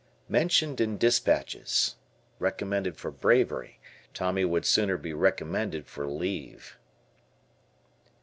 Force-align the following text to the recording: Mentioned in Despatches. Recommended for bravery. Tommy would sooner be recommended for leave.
Mentioned 0.29 0.81
in 0.81 0.97
Despatches. 0.97 1.95
Recommended 2.39 2.97
for 2.97 3.11
bravery. 3.11 3.79
Tommy 4.15 4.43
would 4.43 4.65
sooner 4.65 4.97
be 4.97 5.13
recommended 5.13 5.85
for 5.85 6.07
leave. 6.07 6.79